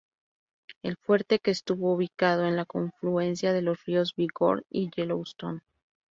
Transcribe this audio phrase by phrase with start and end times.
[0.81, 5.61] El fuerte, que estuvo ubicado en la confluencia de los ríos Bighorn y Yellowstone.